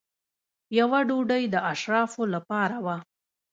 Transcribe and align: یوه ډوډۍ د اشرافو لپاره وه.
یوه 0.79 0.99
ډوډۍ 1.07 1.43
د 1.49 1.55
اشرافو 1.71 2.23
لپاره 2.35 2.77
وه. 2.85 2.95